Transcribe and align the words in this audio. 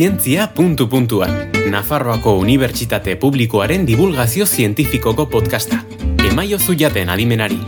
zientzia 0.00 0.46
puntu 0.54 0.88
puntuan. 0.88 1.52
Nafarroako 1.68 2.32
Unibertsitate 2.40 3.16
Publikoaren 3.20 3.84
divulgazio 3.84 4.46
zientifikoko 4.46 5.26
podcasta. 5.28 5.82
Emaio 6.24 6.56
zuiaten 6.58 7.12
adimenari. 7.12 7.58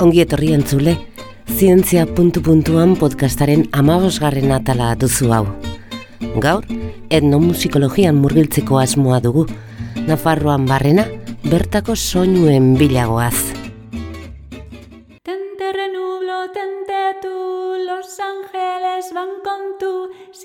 Ongi 0.00 0.24
etorri 0.24 0.54
entzule, 0.56 0.96
zientzia 1.52 2.06
puntu 2.06 2.40
puntuan 2.40 2.96
podcastaren 2.96 3.68
amabosgarren 3.76 4.56
atala 4.56 4.94
duzu 4.96 5.28
hau. 5.36 5.44
Gaur, 6.40 6.64
etnomusikologian 7.10 8.16
murgiltzeko 8.24 8.80
asmoa 8.80 9.20
dugu. 9.20 9.50
Nafarroan 10.06 10.64
barrena, 10.64 11.04
bertako 11.44 11.92
soinuen 11.92 12.78
bilagoaz. 12.80 13.61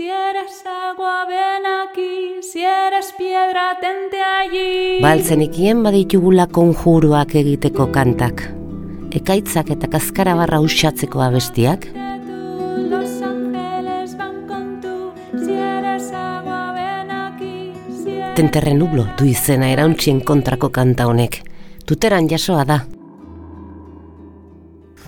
Si 0.07 0.11
eres 0.13 0.63
agua, 0.63 1.25
ven 1.27 1.65
aquí. 1.67 2.41
Si 2.41 2.63
eres 2.63 3.13
piedra, 3.17 3.75
tente 3.81 4.15
allí. 4.23 5.01
Baltzenekien 5.03 5.81
baditugula 5.83 6.45
konjuruak 6.47 7.35
egiteko 7.35 7.89
kantak. 7.91 8.45
Ekaitzak 9.11 9.73
eta 9.75 9.89
kaskara 9.91 10.37
barra 10.39 10.61
usatzeko 10.63 11.19
abestiak, 11.25 11.89
tenterre 18.39 18.77
nublo 18.79 19.09
du 19.19 19.27
izena 19.27 19.73
erauntzien 19.75 20.23
kontrako 20.23 20.71
kanta 20.71 21.09
honek. 21.11 21.41
Tuteran 21.83 22.31
jasoa 22.31 22.63
da, 22.63 22.79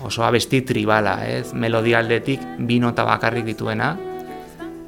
oso 0.04 0.28
abesti 0.28 0.60
tribala, 0.60 1.22
ez? 1.24 1.54
Melodia 1.54 2.04
aldetik 2.04 2.44
bi 2.68 2.82
nota 2.84 3.08
bakarrik 3.08 3.48
dituena 3.48 3.94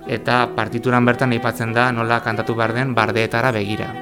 eta 0.06 0.48
partituran 0.56 1.04
bertan 1.06 1.32
aipatzen 1.32 1.72
da 1.72 1.90
nola 1.92 2.20
kantatu 2.20 2.54
behar 2.58 2.74
den 2.74 2.94
bardeetara 2.94 3.52
begira. 3.52 3.92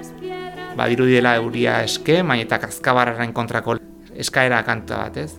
Badirudi 0.77 1.19
dela 1.19 1.34
euria 1.37 1.81
eske, 1.84 2.23
baina 2.23 2.47
eta 2.47 2.61
kaskabarraren 2.62 3.33
kontrako 3.37 3.77
eskaera 4.17 4.62
kanta 4.65 5.05
bat, 5.05 5.17
ez? 5.17 5.34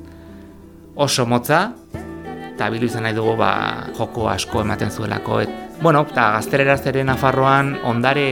Oso 0.96 1.26
motza, 1.26 1.72
eta 2.52 2.70
bilu 2.70 2.86
izan 2.86 3.08
nahi 3.08 3.16
dugu 3.18 3.38
ba, 3.40 3.52
joko 3.98 4.28
asko 4.30 4.62
ematen 4.62 4.92
zuelako. 4.92 5.40
Et, 5.42 5.58
bueno, 5.82 6.04
eta 6.10 6.32
gazterera 6.38 6.78
zeren 6.78 7.10
Nafarroan 7.10 7.78
ondare 7.90 8.28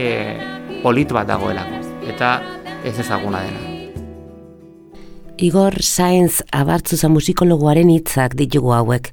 polit 0.84 1.10
bat 1.12 1.26
dagoelako, 1.26 1.82
eta 2.12 2.38
ez 2.84 2.98
ezaguna 2.98 3.42
dena. 3.42 3.66
Igor 5.40 5.78
Saenz 5.80 6.42
abartzuza 6.52 7.08
musikologoaren 7.08 7.88
hitzak 7.88 8.36
ditugu 8.36 8.74
hauek. 8.76 9.08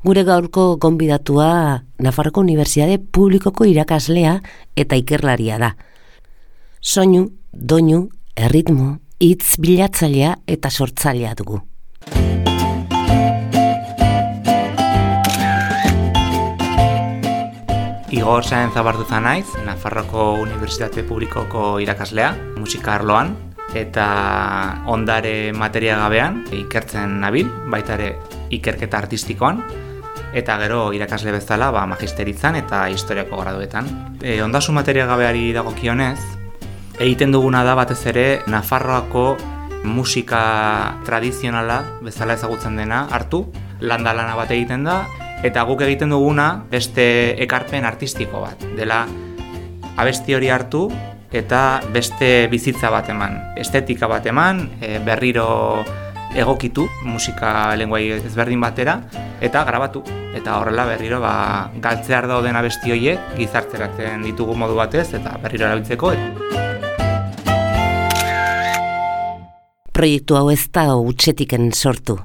Gure 0.00 0.22
gaurko 0.24 0.78
gonbidatua 0.80 1.82
Nafarroko 2.00 2.40
Unibertsitate 2.40 2.96
Publikoko 3.12 3.66
irakaslea 3.68 4.38
eta 4.72 4.96
ikerlaria 4.96 5.58
da. 5.60 5.74
Soinu, 6.80 7.26
doinu, 7.52 8.06
erritmo, 8.32 8.94
hitz 9.20 9.58
bilatzailea 9.60 10.38
eta 10.48 10.70
sortzailea 10.70 11.34
dugu. 11.36 11.60
Igor 18.08 18.48
Saenz 18.48 18.72
Abartuza 18.80 19.20
naiz, 19.20 19.52
Nafarroko 19.66 20.32
Unibertsitate 20.40 21.04
Publikoko 21.04 21.76
irakaslea, 21.84 22.32
musika 22.56 22.96
arloan, 22.96 23.36
eta 23.76 24.08
ondare 24.88 25.52
materia 25.52 26.00
gabean 26.00 26.40
ikertzen 26.56 27.20
nabil, 27.20 27.52
baita 27.68 28.00
ere 28.00 28.14
ikerketa 28.50 29.04
artistikoan, 29.04 29.60
eta 30.34 30.58
gero 30.62 30.92
irakasle 30.94 31.32
bezala 31.34 31.70
ba, 31.74 31.86
magisteritzan 31.90 32.56
eta 32.60 32.84
historiako 32.90 33.40
graduetan. 33.42 33.88
E, 34.22 34.40
ondasun 34.42 34.76
materia 34.78 35.06
gabeari 35.06 35.50
dagokionez, 35.56 36.18
egiten 37.00 37.32
duguna 37.32 37.64
da 37.64 37.74
batez 37.74 38.02
ere 38.12 38.26
Nafarroako 38.46 39.36
musika 39.84 40.42
tradizionala 41.06 41.80
bezala 42.04 42.36
ezagutzen 42.36 42.76
dena 42.76 43.06
hartu, 43.10 43.46
landa 43.80 44.12
lana 44.14 44.36
bat 44.36 44.50
egiten 44.52 44.84
da, 44.84 45.02
eta 45.42 45.64
guk 45.64 45.80
egiten 45.86 46.12
duguna 46.12 46.66
beste 46.70 47.06
ekarpen 47.42 47.86
artistiko 47.88 48.42
bat. 48.44 48.60
Dela 48.76 49.06
abesti 49.96 50.36
hori 50.36 50.50
hartu 50.52 50.88
eta 51.32 51.80
beste 51.94 52.48
bizitza 52.50 52.90
bat 52.92 53.08
eman, 53.08 53.38
estetika 53.60 54.08
bat 54.10 54.26
eman, 54.26 54.66
e, 54.82 54.98
berriro 55.04 55.84
egokitu 56.34 56.86
musika 57.04 57.74
lenguai 57.76 58.06
ezberdin 58.20 58.60
batera 58.60 59.00
eta 59.40 59.64
grabatu. 59.64 60.02
Eta 60.36 60.60
horrela 60.60 60.84
berriro 60.86 61.18
ba, 61.20 61.70
galtzear 61.82 62.28
dauden 62.30 62.56
abesti 62.56 62.92
horiek 62.94 63.34
gizarteratzen 63.38 64.22
ditugu 64.22 64.54
modu 64.54 64.76
batez 64.78 65.08
eta 65.18 65.36
berriro 65.42 65.66
erabiltzeko. 65.66 66.14
Proiektu 69.92 70.36
hau 70.38 70.48
ez 70.52 70.64
da 70.72 70.94
utxetiken 70.96 71.72
sortu. 71.72 72.20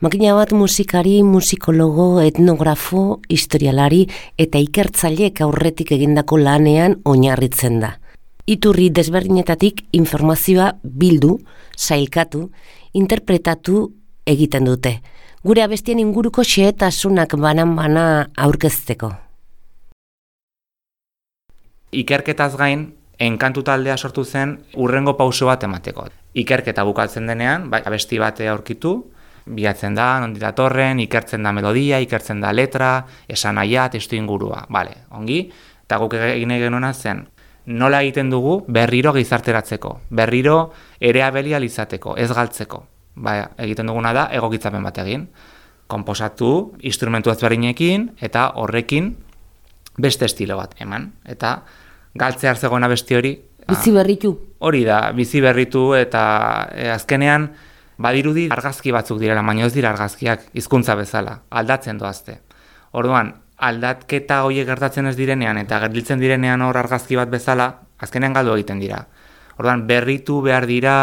Makina 0.00 0.32
bat 0.32 0.52
musikari, 0.56 1.18
musikologo, 1.22 2.22
etnografo, 2.24 3.20
historialari 3.28 4.06
eta 4.40 4.60
ikertzaileek 4.60 5.42
aurretik 5.44 5.92
egindako 5.92 6.38
lanean 6.40 7.00
oinarritzen 7.04 7.80
da. 7.82 7.99
Iturri 8.50 8.88
desberdinetatik 8.90 9.84
informazioa 9.94 10.72
bildu, 10.82 11.36
sailkatu, 11.78 12.48
interpretatu 12.98 13.84
egiten 14.26 14.66
dute. 14.66 14.96
Gure 15.46 15.62
abestien 15.62 16.00
inguruko 16.02 16.42
xehetasunak 16.42 17.36
banan-bana 17.38 18.04
aurkezteko. 18.34 19.12
Ikerketaz 22.02 22.50
gain, 22.58 22.84
enkantu 23.22 23.62
taldea 23.62 23.96
sortu 23.96 24.24
zen 24.24 24.58
urrengo 24.74 25.14
pauso 25.14 25.46
bat 25.46 25.62
emateko. 25.70 26.08
Ikerketa 26.34 26.82
bukatzen 26.84 27.30
denean, 27.30 27.70
bai, 27.70 27.84
abesti 27.86 28.18
bat 28.18 28.42
aurkitu, 28.50 28.96
bilatzen 29.46 29.94
da, 29.94 30.12
nondik 30.22 30.42
datorren, 30.42 30.98
ikertzen 31.06 31.46
da 31.46 31.54
melodia, 31.54 32.02
ikertzen 32.02 32.42
da 32.42 32.50
letra, 32.50 32.94
esan 33.28 33.62
aia, 33.62 33.88
testu 33.94 34.18
ingurua. 34.18 34.66
Bale, 34.68 35.04
ongi, 35.14 35.44
eta 35.86 35.98
guk 36.02 36.18
egin 36.18 36.58
genuena 36.58 36.92
zen, 36.94 37.28
nola 37.70 38.02
egiten 38.02 38.30
dugu 38.32 38.60
berriro 38.68 39.12
gizarteratzeko, 39.14 40.00
berriro 40.10 40.72
ere 41.00 41.22
abelia 41.22 41.60
izateko, 41.62 42.16
ez 42.18 42.30
galtzeko. 42.34 42.84
Ba, 43.20 43.50
egiten 43.58 43.86
duguna 43.90 44.12
da, 44.16 44.28
egokitzapen 44.34 44.82
bat 44.82 44.98
egin. 45.02 45.28
Komposatu, 45.90 46.76
instrumentu 46.86 47.30
ezberdinekin, 47.32 48.10
eta 48.22 48.52
horrekin 48.56 49.12
beste 49.98 50.24
estilo 50.24 50.56
bat 50.56 50.74
eman. 50.80 51.10
Eta 51.26 51.60
galtzear 52.14 52.56
zegoena 52.56 52.88
besti 52.88 53.14
hori, 53.18 53.34
ba, 53.66 53.74
Bizi 53.74 53.92
berritu. 53.94 54.32
hori 54.58 54.84
da, 54.84 55.10
bizi 55.12 55.40
berritu 55.40 55.94
eta 55.94 56.68
e, 56.74 56.88
azkenean 56.90 57.50
badirudi 58.00 58.48
argazki 58.50 58.90
batzuk 58.94 59.18
direla, 59.20 59.42
baina 59.42 59.66
ez 59.66 59.74
dira 59.74 59.90
argazkiak 59.90 60.48
hizkuntza 60.54 60.94
bezala, 60.96 61.40
aldatzen 61.50 61.98
doazte. 61.98 62.40
Orduan, 62.92 63.34
aldatketa 63.60 64.42
horiek 64.46 64.66
gertatzen 64.68 65.06
ez 65.10 65.16
direnean 65.18 65.58
eta 65.60 65.80
gelditzen 65.84 66.20
direnean 66.22 66.62
hor 66.64 66.78
argazki 66.80 67.18
bat 67.18 67.30
bezala, 67.32 67.68
azkenean 68.00 68.34
galdu 68.36 68.54
egiten 68.56 68.80
dira. 68.80 69.04
Orduan, 69.60 69.84
berritu 69.86 70.40
behar 70.40 70.66
dira, 70.66 70.94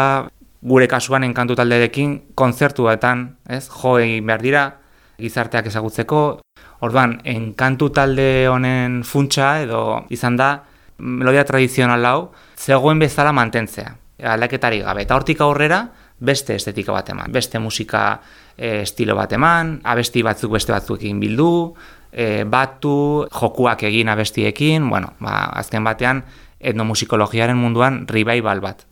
gure 0.60 0.88
kasuan 0.90 1.24
enkantu 1.28 1.54
talderekin 1.58 2.16
kontzertuetan, 2.34 3.28
ez, 3.46 3.68
jo 3.70 3.98
egin 4.02 4.26
behar 4.26 4.42
dira, 4.42 4.64
gizarteak 5.18 5.70
ezagutzeko. 5.70 6.22
Orduan, 6.82 7.20
enkantu 7.26 7.92
talde 7.94 8.48
honen 8.50 9.02
funtsa 9.06 9.60
edo 9.62 10.02
izan 10.14 10.36
da, 10.38 10.50
melodia 10.98 11.44
tradizional 11.46 12.04
hau, 12.10 12.18
zegoen 12.58 12.98
bezala 12.98 13.32
mantentzea, 13.32 13.94
aldaketari 14.34 14.82
gabe. 14.82 15.06
Eta 15.06 15.14
hortik 15.14 15.40
aurrera, 15.46 15.84
beste 16.20 16.54
estetika 16.58 16.92
bat 16.92 17.08
eman, 17.14 17.32
beste 17.32 17.58
musika 17.62 18.20
e, 18.56 18.82
estilo 18.82 19.14
bat 19.18 19.32
eman, 19.32 19.78
abesti 19.84 20.22
batzuk 20.26 20.52
beste 20.56 20.74
batzuekin 20.74 21.20
bildu, 21.20 21.74
e, 22.12 22.44
batu, 22.44 23.26
jokuak 23.30 23.82
egin 23.88 24.08
abestiekin, 24.08 24.88
bueno, 24.90 25.14
ba, 25.20 25.44
azken 25.62 25.84
batean 25.86 26.24
etnomusikologiaren 26.58 27.56
munduan 27.56 28.04
revival 28.10 28.60
bat. 28.64 28.86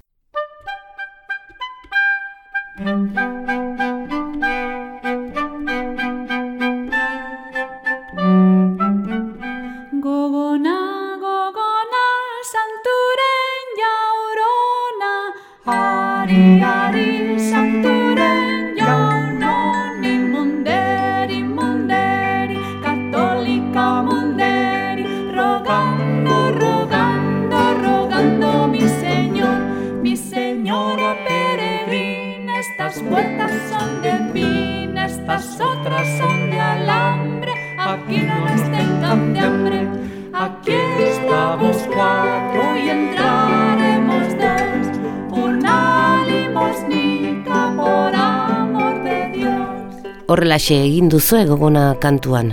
Estas 32.86 33.02
puertas 33.02 33.52
son 33.68 34.02
de 34.02 34.32
pin, 34.32 34.96
estas 34.96 35.60
otras 35.60 36.06
son 36.18 36.50
de 36.50 36.60
alambre, 36.60 37.52
aquí 37.78 38.18
no 38.18 38.40
nos 38.40 38.62
tengan 38.62 39.32
de 39.32 39.40
hambre. 39.40 39.88
Aquí 40.32 40.72
estamos 40.98 41.76
cuatro 41.92 42.76
y 42.76 42.90
entraremos 42.90 44.28
dos, 44.38 45.38
una 45.38 46.24
limosnica 46.26 47.72
por 47.76 48.14
amor 48.14 49.02
de 49.02 49.30
Dios. 49.32 50.22
Horrelaxe 50.26 50.82
egin 50.84 51.08
duzu 51.08 51.36
egogona 51.36 51.96
kantuan. 51.98 52.52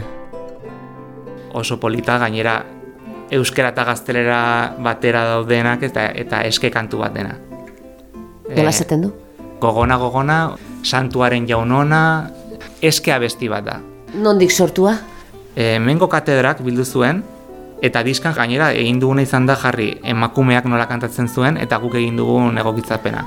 Oso 1.54 1.80
polita 1.80 2.18
gainera 2.18 2.64
euskera 3.30 3.70
eta 3.70 3.84
gaztelera 3.84 4.76
batera 4.80 5.26
daudenak 5.26 5.84
eta 5.84 6.08
eta 6.16 6.42
eske 6.48 6.72
kantu 6.72 7.04
bat 7.04 7.14
dena. 7.14 7.38
Nola 8.50 8.70
Eh, 8.70 8.74
esaten 8.74 9.02
du? 9.02 9.23
Gogona 9.64 9.96
gogona, 9.96 10.38
santuaren 10.84 11.46
jaunona, 11.48 12.02
eske 12.84 13.14
abesti 13.16 13.48
bat 13.48 13.64
da. 13.64 13.78
Nondik 14.20 14.52
sortua? 14.52 14.98
E, 15.56 15.78
Mengo 15.80 16.10
katedrak 16.12 16.60
bildu 16.66 16.84
zuen, 16.84 17.22
eta 17.84 18.04
diskan 18.04 18.36
gainera 18.36 18.74
egin 18.76 19.00
duguna 19.00 19.24
izan 19.24 19.48
da 19.48 19.56
jarri 19.60 19.94
emakumeak 20.04 20.68
nola 20.68 20.90
kantatzen 20.92 21.32
zuen, 21.32 21.62
eta 21.64 21.80
guk 21.80 21.96
egin 22.02 22.20
dugun 22.20 22.60
egokitzapena. 22.60 23.24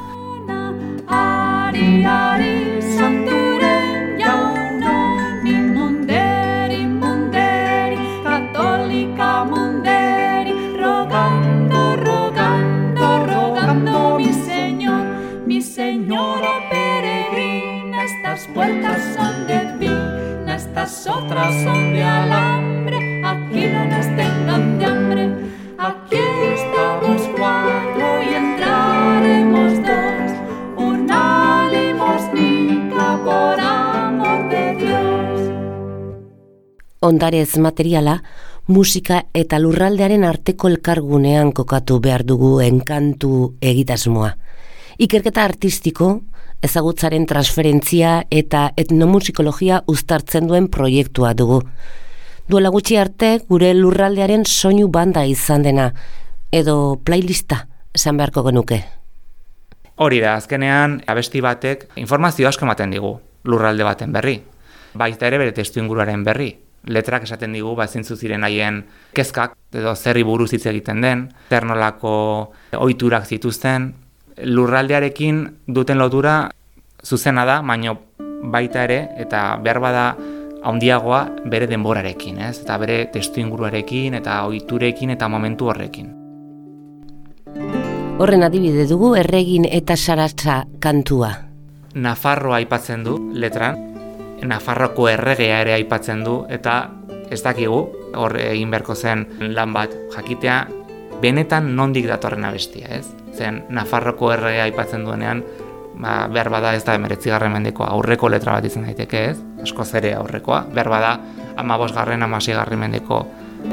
Señora 15.87 16.55
peregrina, 16.69 18.05
estas 18.05 18.49
puertas 18.49 19.01
son 19.15 19.47
de 19.47 19.61
pina, 19.79 20.57
estas 20.57 21.07
otras 21.07 21.55
son 21.63 21.93
de 21.95 22.03
alambre, 22.03 22.99
aquí 23.25 23.63
no 23.75 23.83
nos 23.93 24.07
tengan 24.21 24.79
de 24.79 24.85
hambre, 24.85 25.25
aquí 25.79 26.25
estamos 26.57 27.23
cuatro 27.39 28.07
y 28.29 28.35
entraremos 28.35 29.73
dos, 29.89 30.31
una 30.77 31.71
limosnica 31.71 33.21
por 33.25 33.61
amor 33.61 34.49
de 34.51 34.65
Dios. 34.83 35.41
Ondarez 36.99 37.59
materiala, 37.59 38.25
musika 38.67 39.27
eta 39.35 39.61
lurraldearen 39.61 40.25
arteko 40.25 40.67
elkargunean 40.67 41.53
kokatu 41.53 42.01
behar 42.01 42.25
dugu 42.25 42.61
enkantu 42.61 43.55
egitasmoa. 43.61 44.35
Ikerketa 44.97 45.43
artistiko, 45.45 46.23
ezagutzaren 46.65 47.27
transferentzia 47.29 48.23
eta 48.33 48.71
etnomusikologia 48.81 49.83
uztartzen 49.93 50.47
duen 50.49 50.71
proiektua 50.73 51.35
dugu. 51.37 51.61
Duela 52.49 52.71
gutxi 52.73 52.97
arte 52.97 53.35
gure 53.51 53.75
lurraldearen 53.77 54.47
soinu 54.49 54.89
banda 54.89 55.27
izan 55.29 55.67
dena, 55.67 55.91
edo 56.49 56.97
playlista 57.05 57.67
esan 57.93 58.17
beharko 58.17 58.47
genuke. 58.47 58.79
Hori 60.01 60.21
da, 60.25 60.37
azkenean 60.41 61.03
abesti 61.09 61.43
batek 61.45 61.91
informazio 62.01 62.49
asko 62.49 62.65
ematen 62.65 62.97
digu 62.97 63.13
lurralde 63.45 63.85
baten 63.85 64.17
berri. 64.17 64.39
Baita 64.97 65.29
ere 65.29 65.43
bere 65.43 65.53
testu 65.53 65.83
inguruaren 65.83 66.25
berri. 66.25 66.55
Letrak 66.89 67.27
esaten 67.27 67.53
digu 67.53 67.75
ba 67.77 67.85
zintzu 67.87 68.17
ziren 68.17 68.45
haien 68.47 68.85
kezkak 69.13 69.57
edo 69.77 69.93
zerri 69.95 70.23
buruz 70.25 70.53
hitz 70.55 70.65
egiten 70.71 71.05
den, 71.05 71.29
zer 71.51 71.67
nolako 71.69 72.17
ohiturak 72.79 73.27
zituzten, 73.27 73.93
lurraldearekin 74.43 75.45
duten 75.67 75.99
lotura 75.99 76.51
zuzena 77.05 77.45
da, 77.45 77.61
baino 77.63 77.97
baita 78.53 78.85
ere 78.85 78.99
eta 79.19 79.57
behar 79.63 79.81
bada 79.81 80.07
handiagoa 80.67 81.23
bere 81.47 81.69
denborarekin, 81.71 82.41
ez? 82.43 82.61
Eta 82.65 82.79
bere 82.83 82.99
testu 83.13 83.41
inguruarekin 83.41 84.19
eta 84.19 84.43
ohiturekin 84.49 85.15
eta 85.15 85.29
momentu 85.29 85.71
horrekin. 85.71 86.13
Horren 88.17 88.43
adibide 88.47 88.87
dugu 88.89 89.15
erregin 89.15 89.67
eta 89.69 89.97
saratza 89.97 90.65
kantua. 90.81 91.35
Nafarroa 91.95 92.57
aipatzen 92.61 93.05
du 93.05 93.17
letran, 93.33 93.77
Nafarroko 94.45 95.07
erregea 95.09 95.63
ere 95.65 95.73
aipatzen 95.79 96.25
du 96.25 96.43
eta 96.53 96.91
ez 97.33 97.41
dakigu 97.43 97.79
hor 98.17 98.37
egin 98.41 98.73
beharko 98.73 98.95
zen 98.95 99.25
lan 99.55 99.73
bat 99.73 99.95
jakitea 100.15 100.59
benetan 101.23 101.73
nondik 101.77 102.09
datorren 102.09 102.45
abestia, 102.45 102.89
ez? 102.89 103.07
Zen 103.37 103.65
Nafarroko 103.71 104.33
erregea 104.33 104.67
aipatzen 104.67 105.05
duenean 105.05 105.43
ba, 105.97 106.27
behar 106.33 106.51
bada 106.53 106.75
ez 106.77 106.85
da 106.85 106.95
emeretzigarren 106.97 107.53
mendeko 107.53 107.87
aurreko 107.87 108.31
letra 108.33 108.57
bat 108.57 108.69
izan 108.69 108.87
daiteke 108.89 109.25
ez, 109.31 109.37
askoz 109.63 109.89
ere 110.01 110.15
aurrekoa, 110.17 110.65
behar 110.75 110.91
bada 110.93 111.13
amabosgarren, 111.57 112.23
amasigarren 112.23 112.81
mendeko 112.81 113.23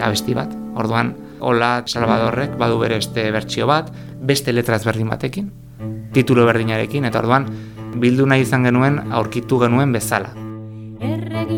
abesti 0.02 0.36
bat. 0.38 0.54
Orduan, 0.80 1.14
hola 1.44 1.84
Salvadorrek 1.86 2.58
badu 2.58 2.80
bere 2.82 2.98
beste 3.02 3.28
bertsio 3.32 3.68
bat, 3.70 3.92
beste 4.24 4.54
letra 4.56 4.80
ezberdin 4.80 5.12
batekin, 5.12 5.52
titulo 6.16 6.48
berdinarekin, 6.50 7.06
eta 7.06 7.22
orduan 7.22 7.50
bildu 8.00 8.26
nahi 8.26 8.42
izan 8.48 8.66
genuen 8.66 9.00
aurkitu 9.14 9.60
genuen 9.62 9.94
bezala. 9.94 10.34
Erregin 11.04 11.53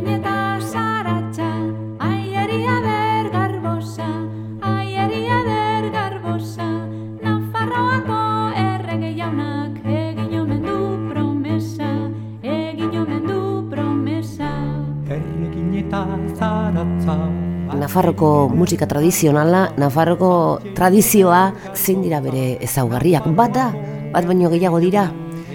Nafarroko 17.95 18.50
musika 18.51 18.89
tradizionala, 18.92 19.69
Nafarroko 19.80 20.59
tradizioa 20.75 21.53
zein 21.71 22.01
dira 22.03 22.18
bere 22.19 22.57
ezaugarriak. 22.59 23.30
Bat 23.38 23.53
da, 23.56 23.68
bat 24.12 24.25
baino 24.27 24.50
gehiago 24.51 24.81
dira, 24.83 25.06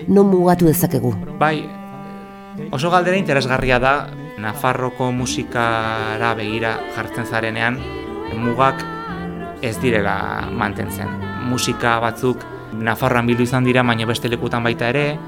non 0.08 0.30
mugatu 0.32 0.64
dezakegu. 0.64 1.10
Bai, 1.36 1.68
oso 2.72 2.88
galdera 2.88 3.20
interesgarria 3.20 3.76
da 3.76 3.92
Nafarroko 4.40 5.10
musikara 5.12 6.32
begira 6.38 6.78
jartzen 6.96 7.28
zarenean 7.28 7.76
mugak 8.32 8.80
ez 9.60 9.76
direla 9.84 10.48
mantentzen. 10.48 11.12
Musika 11.44 11.98
batzuk 12.00 12.40
Nafarroan 12.72 13.28
bildu 13.28 13.44
izan 13.44 13.68
dira, 13.68 13.84
baina 13.84 14.08
beste 14.08 14.32
lekutan 14.32 14.64
baita 14.64 14.88
ere, 14.88 15.18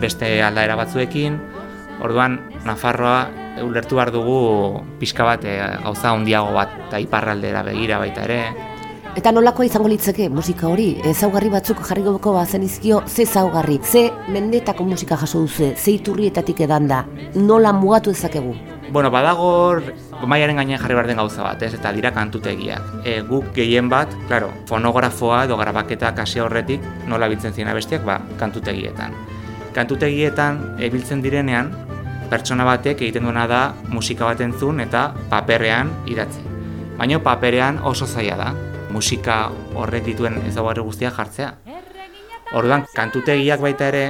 beste 0.00 0.38
aldaera 0.40 0.80
batzuekin. 0.80 1.36
Orduan, 2.02 2.40
Nafarroa 2.66 3.30
ulertu 3.62 3.98
behar 3.98 4.10
dugu 4.14 4.82
pixka 5.00 5.24
bat 5.26 5.44
eh, 5.44 5.60
gauza 5.84 6.10
handiago 6.10 6.52
bat, 6.56 6.72
eta 6.88 7.00
iparraldera 7.02 7.62
begira 7.66 7.98
baita 8.02 8.24
ere. 8.26 8.42
Eta 9.12 9.28
nolakoa 9.28 9.66
izango 9.68 9.90
litzeke 9.92 10.30
musika 10.32 10.70
hori? 10.72 10.94
Ezaugarri 11.04 11.50
batzuk 11.52 11.82
jarri 11.84 12.00
gobeko 12.06 12.32
bazen 12.32 12.62
izkio, 12.64 13.02
ze 13.06 13.26
ezaugarri, 13.26 13.78
ze 13.84 14.06
mendetako 14.32 14.86
musika 14.88 15.18
jaso 15.20 15.42
duzu, 15.44 15.74
ze 15.76 15.98
iturrietatik 15.98 16.62
edan 16.64 16.88
da, 16.88 17.02
nola 17.34 17.74
mugatu 17.76 18.14
dezakegu? 18.14 18.54
Bueno, 18.92 19.10
badagor 19.12 19.82
mailaren 20.26 20.56
gainean 20.56 20.80
jarri 20.80 20.96
behar 20.96 21.10
den 21.10 21.20
gauza 21.20 21.44
bat, 21.44 21.60
ez? 21.62 21.74
Eta 21.76 21.92
dira 21.92 22.12
kantutegiak. 22.16 23.04
E, 23.04 23.20
guk 23.28 23.52
gehien 23.56 23.92
bat, 23.92 24.08
claro, 24.28 24.48
fonografoa 24.68 25.44
edo 25.44 25.60
grabaketak 25.60 26.24
hasi 26.24 26.40
horretik 26.40 26.80
nola 27.08 27.28
biltzen 27.28 27.52
ziren 27.52 27.72
abestiak, 27.72 28.04
ba, 28.08 28.18
kantutegietan. 28.40 29.12
Kantutegietan 29.76 30.60
ebiltzen 30.80 31.20
direnean, 31.24 31.72
pertsona 32.32 32.64
batek 32.64 33.02
egiten 33.04 33.26
duena 33.28 33.44
da 33.48 33.60
musika 33.92 34.24
bat 34.30 34.40
entzun 34.40 34.80
eta 34.80 35.10
paperrean 35.28 35.90
idatzi. 36.08 36.40
Baina 36.96 37.18
paperean 37.20 37.80
oso 37.88 38.06
zaila 38.06 38.38
da, 38.40 38.52
musika 38.92 39.36
horrek 39.76 40.06
dituen 40.06 40.38
ezaugarri 40.48 40.84
guztiak 40.86 41.18
jartzea. 41.18 41.50
Orduan, 42.56 42.86
kantutegiak 42.96 43.60
baita 43.64 43.88
ere, 43.92 44.04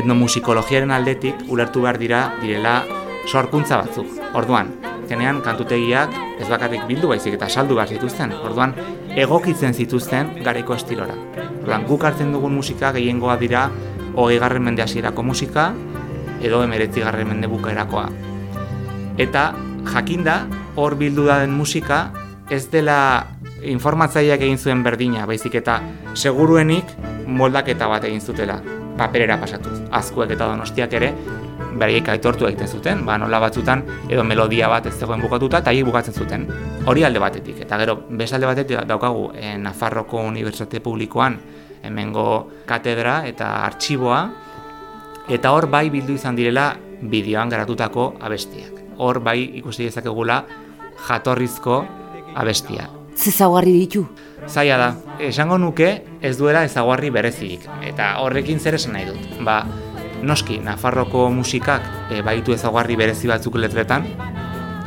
etnomusikologiaren 0.00 0.92
aldetik 0.92 1.44
ulertu 1.48 1.84
behar 1.84 1.98
dira 2.00 2.22
direla 2.40 2.82
sorkuntza 3.28 3.80
batzuk. 3.82 4.16
Orduan, 4.36 4.72
zenean 5.08 5.40
kantutegiak 5.44 6.16
ez 6.40 6.48
bakarrik 6.48 6.84
bildu 6.88 7.12
baizik 7.12 7.36
eta 7.36 7.48
saldu 7.48 7.76
behar 7.76 7.92
zituzten. 7.92 8.32
Orduan, 8.44 8.74
egokitzen 9.16 9.76
zituzten 9.76 10.34
garaiko 10.44 10.76
estilora. 10.76 11.16
Orduan, 11.62 11.84
guk 11.88 12.04
hartzen 12.04 12.32
dugun 12.32 12.56
musika 12.60 12.92
gehiengoa 12.96 13.36
dira 13.40 13.68
hogei 14.14 14.38
garren 14.40 14.64
mende 14.64 14.82
hasierako 14.82 15.22
musika 15.22 15.70
edo 16.42 16.62
emeretzi 16.62 17.00
garren 17.00 17.28
mende 17.28 17.48
bukaerakoa. 17.50 18.08
Eta 19.18 19.52
jakinda 19.92 20.40
hor 20.76 20.96
bildu 20.98 21.26
da 21.26 21.40
den 21.42 21.54
musika 21.56 22.08
ez 22.50 22.68
dela 22.70 23.26
informatzaileak 23.62 24.44
egin 24.46 24.58
zuen 24.58 24.82
berdina, 24.82 25.26
baizik 25.26 25.58
eta 25.58 25.80
seguruenik 26.14 26.94
moldaketa 27.26 27.88
bat 27.90 28.04
egin 28.08 28.20
zutela 28.20 28.60
paperera 28.98 29.38
pasatuz. 29.38 29.80
Azkuek 29.90 30.32
eta 30.34 30.48
donostiak 30.48 30.94
ere 30.98 31.12
beraiek 31.78 32.08
aitortu 32.14 32.48
egiten 32.48 32.68
zuten, 32.68 33.04
ba 33.06 33.18
nola 33.18 33.40
batzutan 33.42 33.84
edo 34.08 34.24
melodia 34.24 34.68
bat 34.70 34.86
ez 34.86 34.94
zegoen 34.98 35.20
bukatuta 35.22 35.60
eta 35.62 35.72
bukatzen 35.84 36.14
zuten. 36.14 36.46
Hori 36.86 37.04
alde 37.04 37.18
batetik 37.18 37.60
eta 37.60 37.78
gero 37.78 37.96
beste 38.10 38.36
alde 38.36 38.46
batetik 38.46 38.86
daukagu 38.86 39.30
eh, 39.34 39.56
Nafarroko 39.58 40.22
Unibertsitate 40.22 40.80
Publikoan 40.80 41.38
hemengo 41.82 42.48
katedra 42.66 43.22
eta 43.26 43.64
artxiboa 43.64 44.47
eta 45.28 45.52
hor 45.52 45.68
bai 45.70 45.88
bildu 45.90 46.16
izan 46.16 46.36
direla 46.36 46.72
bideoan 47.02 47.48
garatutako 47.52 48.14
abestiak. 48.20 48.84
Hor 48.98 49.20
bai 49.22 49.38
ikusi 49.60 49.86
dezakegula 49.86 50.42
jatorrizko 51.08 51.82
abestia. 52.34 52.88
Zezaugarri 53.18 53.72
ditu. 53.74 54.04
Zaila 54.46 54.76
da, 54.78 54.88
esango 55.18 55.58
nuke 55.58 55.88
ez 56.22 56.36
duela 56.38 56.62
ezaguarri 56.64 57.10
berezirik, 57.10 57.66
eta 57.84 58.14
horrekin 58.22 58.60
zer 58.60 58.78
esan 58.78 58.94
nahi 58.94 59.08
dut. 59.08 59.40
Ba, 59.44 59.64
noski, 60.22 60.60
Nafarroko 60.62 61.26
musikak 61.34 61.84
e, 62.10 62.22
baitu 62.22 62.54
ezaguarri 62.54 62.96
berezi 62.96 63.28
batzuk 63.30 63.58
letretan, 63.58 64.06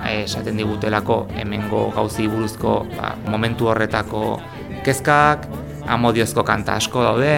e, 0.07 0.23
esaten 0.23 0.57
digutelako 0.57 1.25
hemengo 1.35 1.89
gauzi 1.95 2.27
buruzko 2.31 2.79
ba, 2.95 3.13
momentu 3.27 3.67
horretako 3.71 4.39
kezkak, 4.85 5.45
amodiozko 5.91 6.45
kanta 6.47 6.79
asko 6.79 7.03
daude, 7.03 7.35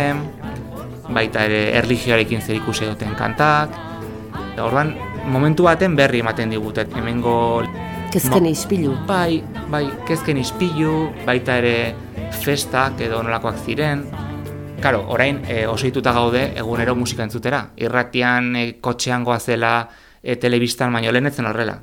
baita 1.09 1.45
ere 1.45 1.77
erligioarekin 1.79 2.41
zer 2.41 2.55
ikusi 2.55 2.85
duten 2.85 3.15
kantak, 3.15 3.73
orduan, 4.61 4.93
momentu 5.25 5.63
baten 5.67 5.95
berri 5.95 6.21
ematen 6.23 6.51
digute 6.53 6.87
hemengo 6.95 7.63
Kezken 8.13 8.45
izpilu. 8.45 8.91
Bai, 9.07 9.41
bai, 9.73 9.87
kezken 10.05 10.37
ispilu, 10.37 11.07
baita 11.25 11.55
ere 11.57 11.95
festak 12.43 12.99
edo 13.01 13.23
nolakoak 13.25 13.57
ziren. 13.65 14.03
Karo, 14.83 14.99
orain 15.15 15.39
e, 15.49 15.63
oso 15.65 15.87
ohituta 15.87 16.11
gaude 16.13 16.43
egunero 16.59 16.93
musika 16.93 17.25
entzutera. 17.25 17.63
Irratian, 17.81 18.51
e, 18.55 18.63
kotxean 18.85 19.25
goazela, 19.25 19.71
e, 20.21 20.35
telebistan 20.37 20.93
baino 20.93 21.09
lehenetzen 21.09 21.49
horrela. 21.49 21.79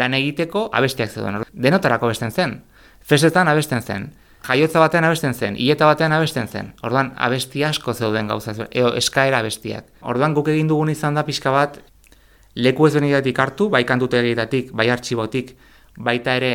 Lan 0.00 0.16
egiteko 0.16 0.70
abestiak 0.72 1.12
zeuden. 1.12 1.42
Denotarako 1.52 2.08
abesten 2.08 2.32
zen. 2.32 2.56
Festetan 3.04 3.52
abesten 3.52 3.82
zen. 3.82 4.08
Jaiotza 4.46 4.80
batean 4.80 5.04
abesten 5.04 5.34
zen, 5.34 5.56
hileta 5.56 5.86
batean 5.86 6.12
abesten 6.16 6.48
zen. 6.48 6.72
Orduan, 6.82 7.12
abesti 7.16 7.64
asko 7.64 7.92
zeuden 7.94 8.28
gauza, 8.30 8.54
eo, 8.70 8.94
eskaera 8.96 9.38
abestiak. 9.44 9.90
Orduan, 10.00 10.34
guk 10.34 10.48
egin 10.48 10.68
dugun 10.70 10.90
izan 10.90 11.14
da 11.14 11.24
pixka 11.26 11.52
bat, 11.52 11.76
leku 12.56 12.88
ezberdinetatik 12.88 13.38
hartu, 13.38 13.68
bai 13.70 13.84
kantutegietatik, 13.84 14.72
bai 14.72 14.88
artxibotik, 14.90 15.52
baita 15.96 16.38
ere 16.40 16.54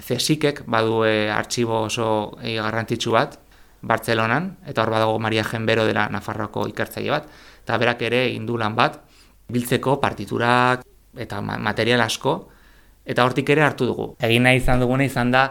zesikek 0.00 0.64
badu 0.66 1.04
e, 1.06 1.30
artxibo 1.30 1.84
oso 1.86 2.10
e, 2.42 2.56
garrantzitsu 2.58 3.14
bat, 3.14 3.38
Bartzelonan, 3.80 4.58
eta 4.68 4.82
hor 4.82 4.90
badago 4.92 5.18
Maria 5.18 5.40
Jenbero 5.44 5.86
dela 5.88 6.02
Nafarroako 6.12 6.66
ikertzaile 6.68 7.14
bat, 7.14 7.28
eta 7.64 7.78
berak 7.80 8.02
ere 8.04 8.26
indu 8.34 8.58
lan 8.60 8.74
bat, 8.76 8.98
biltzeko 9.48 9.96
partiturak 10.02 10.84
eta 11.16 11.40
ma- 11.40 11.56
material 11.58 12.02
asko, 12.04 12.34
eta 13.06 13.24
hortik 13.24 13.48
ere 13.50 13.64
hartu 13.64 13.88
dugu. 13.88 14.10
Egin 14.20 14.44
nahi 14.44 14.60
izan 14.60 14.84
duguna 14.84 15.06
izan 15.08 15.32
da, 15.32 15.46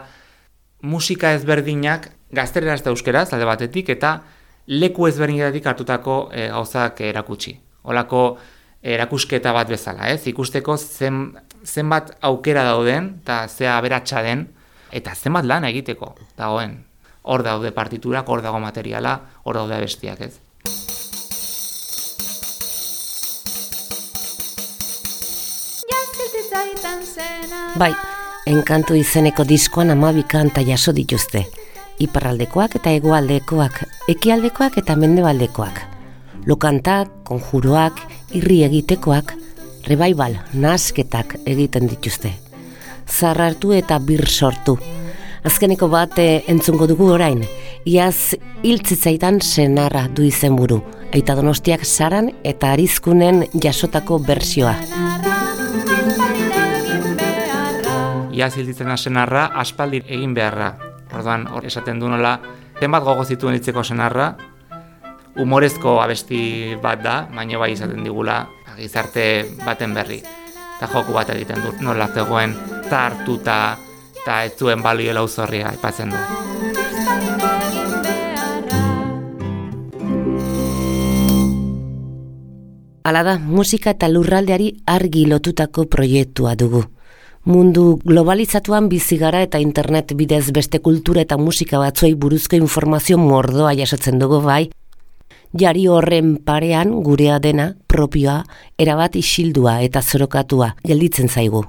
musika 0.82 1.32
ezberdinak 1.36 2.10
gaztereraz 2.32 2.80
eta 2.80 2.90
euskeraz 2.94 3.28
alde 3.32 3.48
batetik, 3.48 3.90
eta 3.92 4.20
leku 4.70 5.08
ezberdinetatik 5.08 5.66
hartutako 5.66 6.16
e, 6.32 6.48
gauzak 6.52 7.00
erakutsi. 7.04 7.56
Olako 7.90 8.24
erakusketa 8.82 9.52
bat 9.52 9.68
bezala, 9.68 10.08
ez? 10.08 10.22
Ikusteko 10.30 10.76
zen, 10.76 11.22
zenbat 11.64 12.14
aukera 12.24 12.64
dauden, 12.68 13.14
eta 13.22 13.42
ze 13.48 13.68
aberatsa 13.68 14.22
den, 14.24 14.46
eta 14.92 15.14
zenbat 15.14 15.44
lan 15.44 15.66
egiteko 15.68 16.14
dagoen. 16.38 16.78
Hor 17.22 17.42
daude 17.44 17.72
partiturak, 17.76 18.28
hor 18.28 18.42
dago 18.42 18.60
materiala, 18.62 19.18
hor 19.44 19.60
daude 19.60 19.76
abestiak, 19.76 20.20
ez? 20.20 20.38
Bai, 27.78 27.92
enkantu 28.50 28.96
izeneko 28.98 29.44
diskoan 29.46 29.92
amabi 29.94 30.24
kanta 30.26 30.62
jaso 30.66 30.92
dituzte. 30.96 31.44
Iparraldekoak 32.00 32.76
eta 32.80 32.92
hegoaldekoak, 32.96 33.82
ekialdekoak 34.08 34.78
eta 34.80 34.96
mendebaldekoak. 34.96 35.80
Lokantak, 36.48 37.12
konjuroak, 37.28 38.00
irri 38.34 38.62
egitekoak, 38.66 39.34
revival, 39.86 40.38
nasketak 40.54 41.36
egiten 41.46 41.86
dituzte. 41.90 42.32
Zarrartu 43.06 43.74
eta 43.76 43.98
bir 43.98 44.26
sortu. 44.26 44.78
Azkeneko 45.44 45.88
bat 45.88 46.18
eh, 46.20 46.42
entzungo 46.52 46.88
dugu 46.88 47.10
orain, 47.14 47.44
iaz 47.88 48.36
hiltzitzaitan 48.62 49.40
senarra 49.40 50.06
du 50.08 50.26
izenburu, 50.28 50.82
aita 51.14 51.36
donostiak 51.38 51.86
saran 51.86 52.32
eta 52.44 52.74
arizkunen 52.76 53.46
jasotako 53.54 54.20
bersioa. 54.26 54.76
Beharra 58.40 58.48
Ia 58.48 58.50
zilditzen 58.50 58.96
senarra 58.96 59.50
aspaldi 59.54 60.02
egin 60.08 60.34
beharra. 60.34 60.76
Orduan, 61.12 61.46
hor 61.48 61.64
esaten 61.66 62.00
du 62.00 62.08
nola, 62.08 62.40
zenbat 62.80 63.04
gogo 63.04 63.24
zituen 63.24 63.54
hitzeko 63.54 63.82
senarra, 63.82 64.36
humorezko 65.36 66.00
abesti 66.00 66.76
bat 66.82 67.02
da, 67.02 67.28
baina 67.34 67.58
bai 67.58 67.72
izaten 67.72 68.04
digula 68.04 68.46
gizarte 68.78 69.44
baten 69.66 69.94
berri. 69.94 70.22
Eta 70.76 70.88
joku 70.88 71.12
bat 71.12 71.28
egiten 71.30 71.60
du, 71.60 71.72
nola 71.84 72.08
zegoen 72.08 72.54
zartuta 72.88 73.76
eta 74.22 74.44
ez 74.44 74.54
zuen 74.56 74.82
balio 74.82 75.12
lauzorria 75.12 75.68
aipatzen 75.68 76.10
du. 76.10 76.16
Hala 83.04 83.22
da, 83.22 83.38
musika 83.38 83.90
eta 83.90 84.08
lurraldeari 84.08 84.82
argi 84.86 85.26
lotutako 85.26 85.86
proiektua 85.86 86.54
dugu. 86.54 86.99
Mundu 87.48 87.96
globalizatuan 88.04 88.90
bizi 88.92 89.16
gara 89.16 89.38
eta 89.40 89.56
internet 89.64 90.12
bidez 90.12 90.50
beste 90.52 90.78
kultura 90.84 91.22
eta 91.24 91.38
musika 91.40 91.78
batzuei 91.80 92.12
buruzko 92.12 92.58
informazio 92.60 93.16
mordoa 93.16 93.72
jasotzen 93.72 94.18
dugu 94.20 94.42
bai. 94.44 94.68
Jari 95.56 95.86
horren 95.88 96.36
parean 96.44 96.92
gurea 97.00 97.38
dena, 97.40 97.76
propioa, 97.88 98.44
erabat 98.78 99.16
isildua 99.16 99.80
eta 99.80 100.02
zorokatua 100.02 100.74
gelditzen 100.84 101.32
zaigu. 101.32 101.64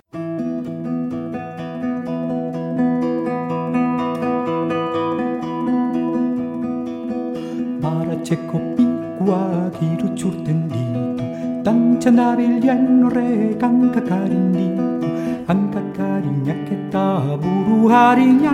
Baratzeko 7.80 8.60
pikuak 8.76 9.82
irutxurten 9.88 10.68
ditu 10.68 11.32
Dantxan 11.64 12.20
dabilen 12.20 13.06
horrek 13.08 13.64
hankakarin 13.64 14.52
ditu 14.52 14.91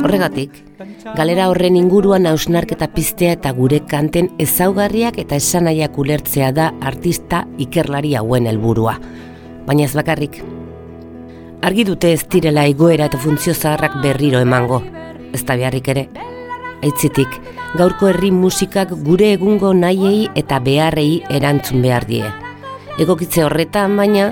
Horregatik, 0.04 0.54
galera 1.16 1.48
horren 1.52 1.76
inguruan 1.76 2.26
hausnarketa 2.30 2.88
piztea 2.94 3.34
eta 3.36 3.52
gure 3.58 3.82
kanten 3.90 4.30
ezaugarriak 4.40 5.18
eta 5.24 5.36
esanaiak 5.36 5.98
ulertzea 5.98 6.52
da 6.56 6.72
artista 6.82 7.46
ikerlari 7.58 8.16
hauen 8.16 8.48
helburua. 8.48 8.96
Baina 9.68 9.84
ez 9.84 9.94
bakarrik. 9.98 10.40
Argi 11.62 11.84
dute 11.84 12.14
ez 12.14 12.24
direla 12.32 12.66
egoera 12.70 13.10
eta 13.12 13.18
funtzio 13.20 13.54
zaharrak 13.54 14.00
berriro 14.04 14.40
emango. 14.40 14.82
Ez 15.34 15.44
da 15.44 15.56
beharrik 15.60 15.88
ere. 15.92 16.08
Aitzitik, 16.86 17.40
gaurko 17.76 18.08
herri 18.08 18.32
musikak 18.32 18.94
gure 19.04 19.34
egungo 19.34 19.74
nahiei 19.74 20.30
eta 20.36 20.60
beharrei 20.64 21.24
erantzun 21.30 21.82
behar 21.82 22.06
die. 22.08 22.28
Egokitze 23.02 23.44
horretan 23.44 23.98
baina, 23.98 24.32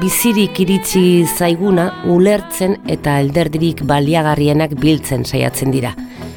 bizirik 0.00 0.58
iritsi 0.64 1.24
zaiguna 1.24 1.86
ulertzen 2.10 2.76
eta 2.90 3.18
elderdirik 3.22 3.84
baliagarrienak 3.86 4.74
biltzen 4.80 5.24
saiatzen 5.24 5.70
dira. 5.74 5.94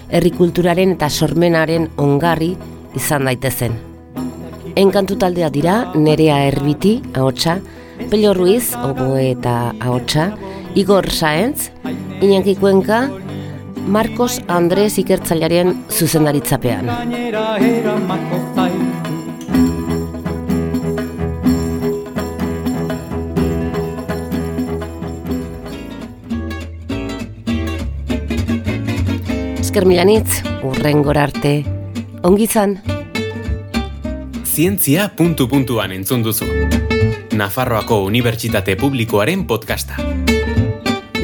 Herri 0.09 0.31
kulturaren 0.35 0.93
eta 0.95 1.09
sormenaren 1.09 1.89
ongarri 1.97 2.53
izan 2.95 3.25
daitezen. 3.27 3.73
Enkantu 4.77 5.17
taldea 5.17 5.49
dira 5.49 5.77
Nerea 5.95 6.43
Erbiti, 6.47 6.99
ahotsa, 7.15 7.57
Pello 8.11 8.33
Ruiz, 8.37 8.75
oboe 8.77 9.31
eta 9.31 9.73
ahotsa, 9.79 10.29
Igor 10.75 11.09
Saenz, 11.09 11.71
Iñaki 12.21 12.55
Kuenka, 12.59 13.07
Marcos 13.87 14.41
Andres 14.47 14.99
ikertzailearen 15.01 15.73
zuzendaritzapean. 15.89 16.91
Esker 29.77 29.85
milanitz, 29.85 30.41
urrengor 30.65 31.19
arte, 31.21 31.51
ongizan. 32.25 32.79
Zientzia 34.41 35.05
puntu 35.13 35.45
puntuan 35.51 35.93
entzun 35.93 36.23
duzu. 36.25 36.47
Nafarroako 37.37 37.99
Unibertsitate 38.07 38.73
Publikoaren 38.73 39.45
podcasta. 39.45 40.01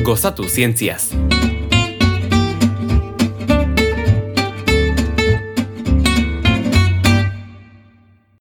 Gozatu 0.05 0.45
zientziaz. 0.45 1.12